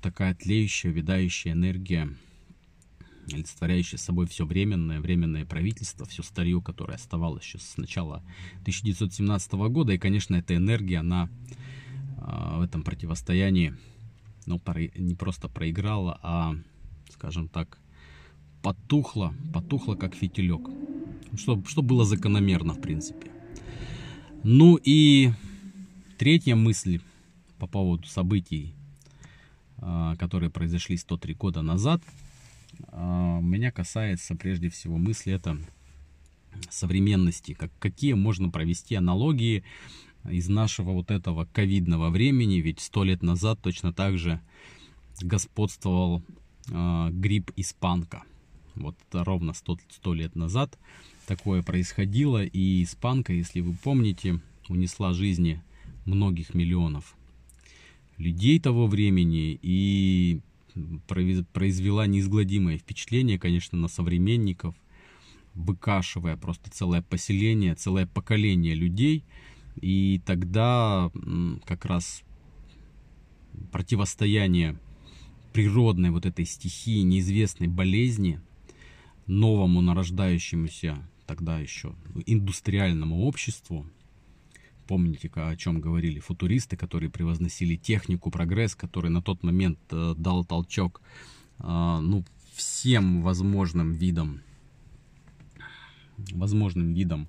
такая 0.00 0.34
тлеющая, 0.34 0.90
видающая 0.90 1.52
энергия, 1.52 2.08
олицетворяющая 3.30 3.98
собой 3.98 4.26
все 4.26 4.46
временное, 4.46 5.00
временное 5.00 5.44
правительство, 5.44 6.06
все 6.06 6.22
старье, 6.22 6.62
которое 6.62 6.94
оставалось 6.94 7.44
еще 7.44 7.58
с 7.58 7.76
начала 7.76 8.22
1917 8.62 9.52
года. 9.52 9.92
И, 9.92 9.98
конечно, 9.98 10.36
эта 10.36 10.56
энергия, 10.56 10.98
она 10.98 11.28
в 12.16 12.62
этом 12.62 12.82
противостоянии 12.82 13.76
ну, 14.48 14.60
не 14.96 15.14
просто 15.14 15.48
проиграла, 15.48 16.18
а, 16.22 16.54
скажем 17.10 17.48
так, 17.48 17.78
потухла, 18.62 19.34
потухла 19.52 19.94
как 19.94 20.14
фитилек. 20.14 20.68
Что, 21.36 21.62
что 21.66 21.82
было 21.82 22.04
закономерно, 22.04 22.72
в 22.72 22.80
принципе. 22.80 23.30
Ну 24.42 24.76
и 24.82 25.32
третья 26.16 26.54
мысль 26.54 27.00
по 27.58 27.66
поводу 27.66 28.06
событий, 28.06 28.74
а, 29.76 30.16
которые 30.16 30.50
произошли 30.50 30.96
103 30.96 31.34
года 31.34 31.60
назад, 31.60 32.02
а, 32.88 33.40
меня 33.40 33.70
касается 33.70 34.34
прежде 34.34 34.70
всего 34.70 34.96
мысли 34.96 35.32
это 35.32 35.58
современности, 36.70 37.52
как, 37.52 37.70
какие 37.78 38.14
можно 38.14 38.48
провести 38.48 38.94
аналогии 38.94 39.62
из 40.24 40.48
нашего 40.48 40.92
вот 40.92 41.10
этого 41.10 41.46
ковидного 41.46 42.10
времени, 42.10 42.56
ведь 42.56 42.80
сто 42.80 43.04
лет 43.04 43.22
назад 43.22 43.60
точно 43.62 43.92
так 43.92 44.18
же 44.18 44.40
господствовал 45.20 46.22
э, 46.70 47.08
грипп 47.12 47.50
испанка. 47.56 48.22
Вот 48.74 48.96
ровно 49.12 49.54
100, 49.54 49.78
100 49.90 50.14
лет 50.14 50.36
назад 50.36 50.78
такое 51.26 51.62
происходило, 51.62 52.44
и 52.44 52.82
испанка, 52.84 53.32
если 53.32 53.60
вы 53.60 53.74
помните, 53.74 54.40
унесла 54.68 55.12
жизни 55.12 55.62
многих 56.04 56.54
миллионов 56.54 57.16
людей 58.16 58.58
того 58.60 58.86
времени 58.86 59.58
и 59.62 60.40
произвела 61.06 62.06
неизгладимое 62.06 62.78
впечатление, 62.78 63.38
конечно, 63.38 63.76
на 63.78 63.88
современников, 63.88 64.74
выкашивая 65.54 66.36
просто 66.36 66.70
целое 66.70 67.02
поселение, 67.02 67.74
целое 67.74 68.06
поколение 68.06 68.74
людей– 68.74 69.24
и 69.80 70.20
тогда 70.24 71.10
как 71.64 71.84
раз 71.84 72.22
противостояние 73.72 74.78
природной 75.52 76.10
вот 76.10 76.26
этой 76.26 76.44
стихии, 76.44 77.02
неизвестной 77.02 77.68
болезни, 77.68 78.40
новому 79.26 79.80
нарождающемуся 79.80 80.98
тогда 81.26 81.58
еще 81.58 81.94
индустриальному 82.26 83.24
обществу, 83.24 83.86
помните, 84.86 85.30
о 85.34 85.54
чем 85.56 85.80
говорили 85.80 86.20
футуристы, 86.20 86.76
которые 86.76 87.10
превозносили 87.10 87.76
технику, 87.76 88.30
прогресс, 88.30 88.74
который 88.74 89.10
на 89.10 89.20
тот 89.20 89.42
момент 89.42 89.78
э, 89.90 90.14
дал 90.16 90.44
толчок 90.44 91.02
э, 91.58 91.64
ну, 91.64 92.24
всем 92.54 93.22
возможным 93.22 93.92
видам, 93.92 94.40
возможным 96.16 96.94
видам 96.94 97.28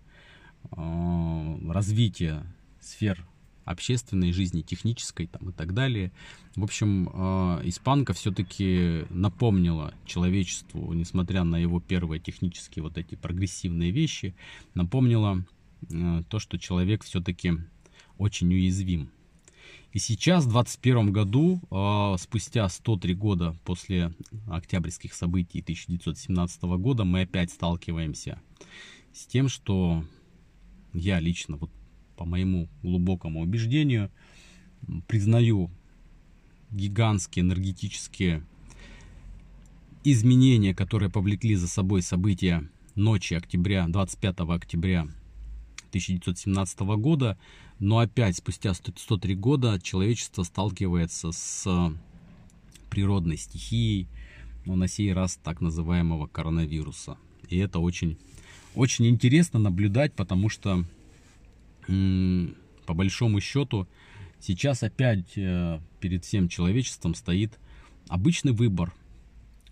развития 0.72 2.46
сфер 2.80 3.26
общественной 3.70 4.32
жизни, 4.32 4.62
технической 4.62 5.28
там, 5.28 5.50
и 5.50 5.54
так 5.54 5.76
далее. 5.76 6.12
В 6.56 6.64
общем, 6.64 7.08
э, 7.14 7.62
испанка 7.66 8.14
все-таки 8.14 9.06
напомнила 9.12 9.94
человечеству, 10.06 10.92
несмотря 10.94 11.44
на 11.44 11.58
его 11.58 11.80
первые 11.80 12.20
технические 12.20 12.82
вот 12.82 12.98
эти 12.98 13.14
прогрессивные 13.14 13.92
вещи, 13.92 14.34
напомнила 14.74 15.46
э, 15.88 16.24
то, 16.28 16.40
что 16.40 16.58
человек 16.58 17.04
все-таки 17.04 17.54
очень 18.18 18.52
уязвим. 18.52 19.12
И 19.94 20.00
сейчас, 20.00 20.46
в 20.46 20.52
2021 20.52 21.12
году, 21.12 21.62
спустя 22.20 22.70
103 22.70 23.14
года 23.16 23.56
после 23.66 24.14
октябрьских 24.48 25.16
событий 25.16 25.62
1917 25.62 26.62
года, 26.78 27.06
мы 27.06 27.22
опять 27.22 27.50
сталкиваемся 27.50 28.40
с 29.14 29.26
тем, 29.26 29.50
что 29.50 30.04
я 30.94 31.20
лично, 31.20 31.58
вот 31.58 31.72
по 32.16 32.26
моему 32.26 32.68
глубокому 32.84 33.42
убеждению, 33.42 34.12
признаю 35.08 35.72
гигантские 36.72 37.44
энергетические 37.44 38.44
изменения, 40.04 40.74
которые 40.74 41.10
повлекли 41.10 41.56
за 41.56 41.68
собой 41.68 42.02
события 42.02 42.70
ночи 42.96 43.34
октября, 43.34 43.88
25 43.88 44.40
октября 44.42 45.02
1917 45.90 46.80
года, 46.98 47.38
но 47.80 48.00
опять 48.00 48.38
спустя 48.38 48.74
103 48.74 49.36
года 49.36 49.80
человечество 49.82 50.44
сталкивается 50.44 51.32
с 51.32 51.94
природной 52.90 53.38
стихией, 53.38 54.08
но 54.66 54.76
на 54.76 54.88
сей 54.88 55.14
раз 55.14 55.40
так 55.44 55.62
называемого 55.62 56.28
коронавируса. 56.28 57.18
И 57.48 57.58
это 57.58 57.80
очень, 57.80 58.18
очень 58.80 59.08
интересно 59.08 59.60
наблюдать, 59.60 60.14
потому 60.14 60.48
что 60.48 60.86
по 61.86 62.94
большому 62.94 63.42
счету 63.42 63.88
сейчас 64.40 64.84
опять 64.84 65.38
э, 65.38 65.80
перед 66.00 66.24
всем 66.24 66.48
человечеством 66.48 67.14
стоит 67.14 67.60
обычный 68.08 68.54
выбор. 68.54 68.94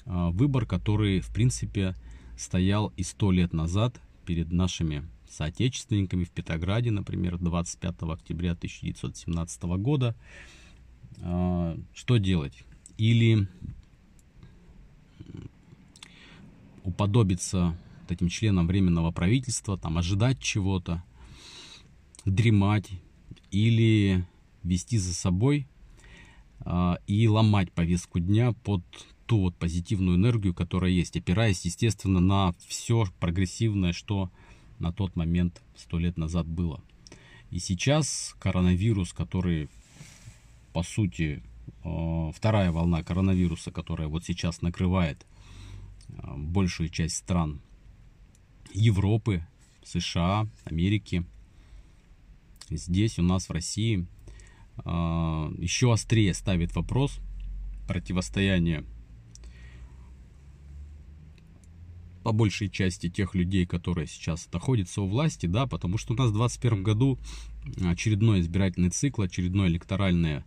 Э, 0.05 0.29
выбор, 0.31 0.65
который 0.65 1.21
в 1.21 1.33
принципе 1.33 1.95
стоял 2.37 2.91
и 2.97 3.03
сто 3.03 3.31
лет 3.31 3.53
назад 3.53 4.01
перед 4.25 4.51
нашими 4.51 5.07
соотечественниками 5.29 6.25
в 6.25 6.29
Петрограде, 6.31 6.91
например, 6.91 7.37
25 7.37 7.95
октября 8.01 8.51
1917 8.51 9.63
года. 9.79 10.15
А, 11.21 11.77
что 11.93 12.17
делать? 12.17 12.63
Или 12.97 13.47
уподобиться 16.83 17.77
этим 18.11 18.29
членам 18.29 18.67
Временного 18.67 19.11
правительства, 19.11 19.77
там, 19.77 19.97
ожидать 19.97 20.39
чего-то, 20.39 21.03
дремать, 22.25 22.89
или 23.51 24.25
вести 24.63 24.97
за 24.97 25.13
собой 25.13 25.67
а, 26.61 26.97
и 27.07 27.27
ломать 27.27 27.71
повестку 27.71 28.19
дня 28.19 28.53
под 28.63 28.83
ту 29.25 29.41
вот 29.41 29.55
позитивную 29.55 30.17
энергию, 30.17 30.53
которая 30.53 30.91
есть, 30.91 31.15
опираясь, 31.17 31.65
естественно, 31.65 32.19
на 32.19 32.53
все 32.65 33.05
прогрессивное, 33.19 33.93
что 33.93 34.31
на 34.79 34.91
тот 34.93 35.15
момент, 35.15 35.61
сто 35.75 35.99
лет 35.99 36.17
назад 36.17 36.47
было. 36.47 36.81
И 37.49 37.59
сейчас 37.59 38.35
коронавирус, 38.39 39.13
который, 39.13 39.69
по 40.73 40.83
сути, 40.83 41.43
э, 41.83 42.31
вторая 42.33 42.71
волна 42.71 43.03
коронавируса, 43.03 43.71
которая 43.71 44.07
вот 44.07 44.23
сейчас 44.23 44.61
накрывает 44.61 45.25
э, 46.09 46.13
большую 46.37 46.89
часть 46.89 47.17
стран 47.17 47.61
Европы, 48.73 49.45
США, 49.83 50.47
Америки, 50.65 51.25
здесь 52.69 53.19
у 53.19 53.23
нас 53.23 53.49
в 53.49 53.51
России 53.51 54.05
э, 54.77 54.81
еще 54.83 55.93
острее 55.93 56.33
ставит 56.33 56.75
вопрос 56.75 57.19
противостояния 57.87 58.83
по 62.27 62.33
большей 62.33 62.69
части 62.69 63.09
тех 63.09 63.35
людей, 63.35 63.65
которые 63.65 64.05
сейчас 64.05 64.49
находятся 64.51 65.01
у 65.01 65.07
власти, 65.07 65.45
да, 65.45 65.65
потому 65.65 65.97
что 65.97 66.13
у 66.13 66.17
нас 66.17 66.27
в 66.27 66.33
2021 66.33 66.83
году 66.83 67.17
очередной 67.85 68.41
избирательный 68.41 68.89
цикл, 68.89 69.21
очередное 69.21 69.69
электоральное 69.69 70.43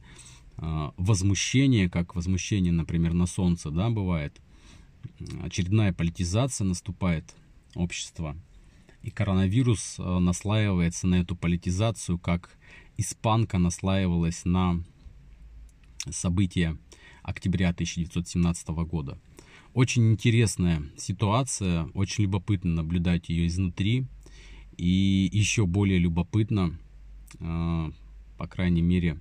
э, 0.58 0.90
возмущение, 0.98 1.88
как 1.88 2.14
возмущение, 2.14 2.70
например, 2.70 3.14
на 3.14 3.26
солнце, 3.26 3.70
да, 3.70 3.88
бывает, 3.88 4.38
очередная 5.42 5.94
политизация 5.94 6.66
наступает 6.66 7.34
общества, 7.74 8.36
и 9.02 9.10
коронавирус 9.10 9.96
э, 9.98 10.18
наслаивается 10.18 11.06
на 11.06 11.16
эту 11.16 11.36
политизацию, 11.36 12.18
как 12.18 12.56
испанка 12.96 13.58
наслаивалась 13.58 14.44
на 14.44 14.82
события 16.10 16.76
октября 17.22 17.70
1917 17.70 18.68
года. 18.68 19.18
Очень 19.72 20.10
интересная 20.10 20.82
ситуация, 20.96 21.84
очень 21.94 22.24
любопытно 22.24 22.74
наблюдать 22.74 23.28
ее 23.28 23.46
изнутри. 23.46 24.06
И 24.76 25.28
еще 25.32 25.66
более 25.66 25.98
любопытно, 25.98 26.78
а, 27.38 27.90
по 28.36 28.46
крайней 28.46 28.82
мере, 28.82 29.18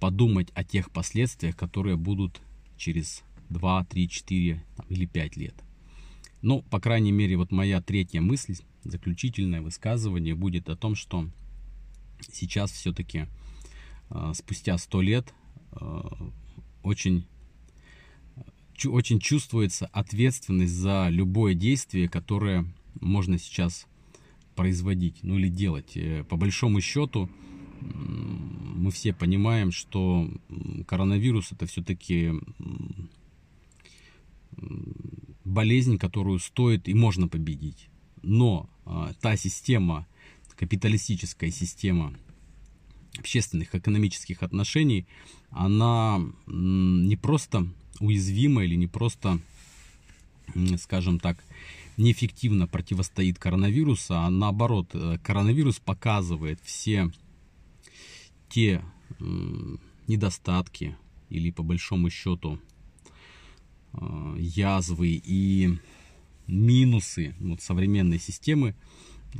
подумать 0.00 0.48
о 0.54 0.64
тех 0.64 0.90
последствиях, 0.90 1.56
которые 1.56 1.96
будут 1.96 2.40
через 2.76 3.22
2, 3.50 3.84
3, 3.84 4.08
4 4.08 4.64
или 4.88 5.06
5 5.06 5.36
лет. 5.36 5.54
Ну, 6.42 6.62
по 6.62 6.80
крайней 6.80 7.12
мере, 7.12 7.36
вот 7.36 7.50
моя 7.50 7.80
третья 7.80 8.20
мысль, 8.20 8.56
заключительное 8.84 9.60
высказывание 9.60 10.34
будет 10.34 10.68
о 10.68 10.76
том, 10.76 10.94
что 10.94 11.28
сейчас 12.30 12.70
все-таки 12.70 13.26
а, 14.10 14.34
спустя 14.34 14.78
100 14.78 15.02
лет 15.02 15.34
а, 15.72 16.30
очень 16.82 17.26
очень 18.86 19.18
чувствуется 19.18 19.86
ответственность 19.86 20.72
за 20.72 21.08
любое 21.10 21.54
действие, 21.54 22.08
которое 22.08 22.64
можно 23.00 23.36
сейчас 23.36 23.88
производить, 24.54 25.24
ну 25.24 25.36
или 25.36 25.48
делать. 25.48 25.96
Э, 25.96 26.22
по 26.22 26.36
большому 26.36 26.80
счету, 26.80 27.28
мы 27.80 28.92
все 28.92 29.12
понимаем, 29.12 29.72
что 29.72 30.30
коронавирус 30.86 31.50
это 31.50 31.66
все-таки 31.66 32.32
болезнь, 35.48 35.98
которую 35.98 36.38
стоит 36.38 36.88
и 36.88 36.94
можно 36.94 37.28
победить. 37.28 37.88
Но 38.22 38.68
а, 38.84 39.12
та 39.20 39.36
система, 39.36 40.06
капиталистическая 40.56 41.50
система 41.50 42.14
общественных 43.18 43.74
экономических 43.74 44.42
отношений, 44.42 45.06
она 45.50 46.20
не 46.46 47.16
просто 47.16 47.66
уязвимо 48.00 48.64
или 48.64 48.74
не 48.74 48.86
просто, 48.86 49.40
скажем 50.78 51.18
так, 51.18 51.42
неэффективно 51.96 52.68
противостоит 52.68 53.38
коронавирусу, 53.38 54.14
а 54.14 54.30
наоборот, 54.30 54.90
э, 54.92 55.18
коронавирус 55.22 55.80
показывает 55.80 56.60
все 56.62 57.10
те 58.48 58.82
недостатки 60.06 60.96
или 61.28 61.50
по 61.50 61.62
большому 61.62 62.10
счету 62.10 62.58
э, 62.58 62.67
язвы 64.36 65.20
и 65.24 65.78
минусы 66.46 67.34
вот, 67.40 67.60
современной 67.60 68.18
системы, 68.18 68.74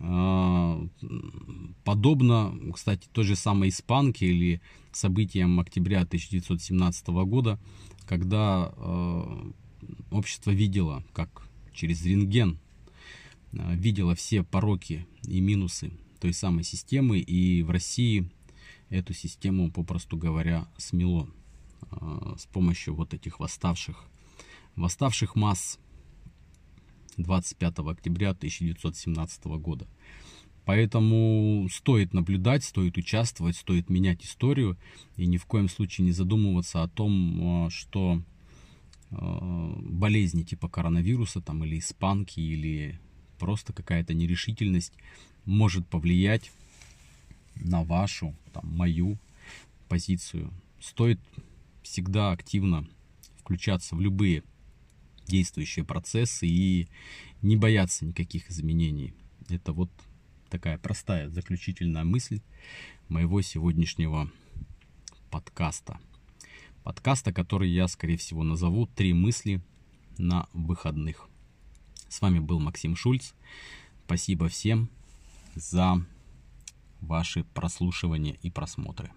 а, 0.01 0.87
подобно, 1.85 2.55
кстати, 2.75 3.09
той 3.13 3.25
же 3.25 3.37
самой 3.37 3.71
испанке 3.71 4.27
или 4.27 4.61
событиям 4.93 5.59
октября 5.61 6.03
1917 6.03 7.09
года, 7.09 7.59
когда 8.07 8.73
э, 8.77 9.51
общество 10.11 10.51
видело, 10.51 11.05
как 11.13 11.47
через 11.73 12.05
рентген 12.05 12.59
э, 13.53 13.75
видело 13.77 14.15
все 14.15 14.43
пороки 14.43 15.07
и 15.27 15.41
минусы 15.41 15.91
той 16.21 16.33
самой 16.33 16.65
системы, 16.65 17.19
и 17.19 17.63
в 17.63 17.71
России 17.71 18.31
эту 18.91 19.15
систему, 19.15 19.71
попросту 19.71 20.17
говоря, 20.17 20.67
смело 20.77 21.29
э, 21.91 22.35
с 22.39 22.47
помощью 22.47 22.95
вот 22.95 23.15
этих 23.15 23.41
восставших, 23.41 24.05
восставших 24.79 25.35
масс 25.35 25.79
25 27.17 27.81
октября 27.81 28.31
1917 28.31 29.45
года. 29.59 29.87
Поэтому 30.65 31.67
стоит 31.71 32.13
наблюдать, 32.13 32.63
стоит 32.63 32.97
участвовать, 32.97 33.57
стоит 33.57 33.91
менять 33.91 34.25
историю 34.25 34.77
и 35.17 35.27
ни 35.27 35.37
в 35.37 35.47
коем 35.47 35.69
случае 35.69 36.05
не 36.05 36.13
задумываться 36.13 36.83
о 36.83 36.89
том, 36.89 37.41
а, 37.41 37.71
что 37.71 38.23
а, 39.11 39.75
болезни 39.81 40.43
типа 40.43 40.69
коронавируса 40.69 41.41
там, 41.41 41.65
или 41.65 41.79
испанки, 41.79 42.39
или 42.39 43.01
просто 43.39 43.73
какая-то 43.73 44.15
нерешительность 44.15 44.93
может 45.45 45.87
повлиять 45.87 46.53
на 47.57 47.83
вашу, 47.83 48.37
там, 48.53 48.67
мою 48.67 49.19
позицию. 49.89 50.53
Стоит 50.81 51.19
всегда 51.83 52.33
активно 52.33 52.87
включаться 53.39 53.97
в 53.97 54.01
любые 54.01 54.45
действующие 55.29 55.85
процессы 55.85 56.47
и 56.47 56.89
не 57.43 57.57
бояться 57.57 58.05
никаких 58.05 58.51
изменений. 58.51 59.15
Это 59.49 59.73
вот 59.73 59.91
такая 60.49 60.79
простая 60.79 61.29
заключительная 61.29 62.05
мысль 62.05 62.41
моего 63.09 63.41
сегодняшнего 63.43 64.31
подкаста. 65.31 66.01
Подкаста, 66.83 67.33
который 67.33 67.71
я, 67.71 67.87
скорее 67.87 68.17
всего, 68.17 68.43
назову 68.43 68.87
«Три 68.87 69.13
мысли 69.13 69.61
на 70.17 70.49
выходных». 70.53 71.29
С 72.09 72.21
вами 72.23 72.39
был 72.39 72.61
Максим 72.61 72.97
Шульц. 72.97 73.33
Спасибо 74.07 74.49
всем 74.49 74.89
за 75.55 76.05
ваши 77.01 77.45
прослушивания 77.45 78.39
и 78.43 78.51
просмотры. 78.51 79.13